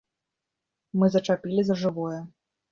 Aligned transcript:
Мы 1.03 1.11
зачапілі 1.17 1.61
за 1.71 1.79
жывое. 1.85 2.19